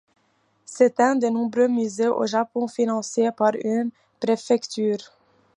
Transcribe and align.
C'est 0.65 0.99
un 0.99 1.15
des 1.15 1.29
nombreux 1.29 1.67
musées 1.67 2.07
au 2.07 2.25
Japon 2.25 2.67
financés 2.67 3.29
par 3.37 3.51
une 3.53 3.91
préfecture. 4.19 4.97